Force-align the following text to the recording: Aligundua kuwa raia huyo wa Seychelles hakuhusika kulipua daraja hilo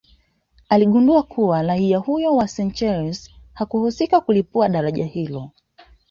Aligundua 0.69 1.23
kuwa 1.23 1.61
raia 1.63 1.97
huyo 1.97 2.35
wa 2.35 2.47
Seychelles 2.47 3.29
hakuhusika 3.53 4.21
kulipua 4.21 4.69
daraja 4.69 5.05
hilo 5.05 5.51